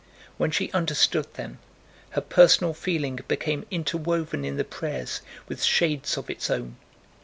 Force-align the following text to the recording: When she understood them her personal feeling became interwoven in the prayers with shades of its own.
When 0.39 0.49
she 0.49 0.71
understood 0.71 1.31
them 1.35 1.59
her 2.17 2.21
personal 2.21 2.73
feeling 2.73 3.19
became 3.27 3.67
interwoven 3.69 4.43
in 4.43 4.57
the 4.57 4.63
prayers 4.63 5.21
with 5.47 5.61
shades 5.63 6.17
of 6.17 6.27
its 6.27 6.49
own. 6.49 6.77